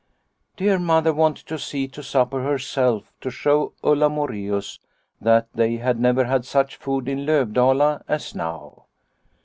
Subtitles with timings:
[0.57, 4.79] "Dear Mother wanted to see to supper herself to show Ulla Moreus
[5.21, 8.85] that they had never had such food in Lovdala as now.